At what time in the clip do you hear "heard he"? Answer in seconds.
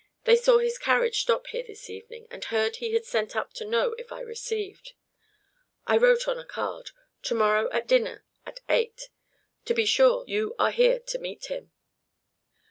2.45-2.93